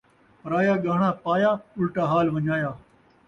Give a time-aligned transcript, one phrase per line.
[0.41, 2.71] پرایا ڳاہݨا پایا، الٹا حال ونڄایا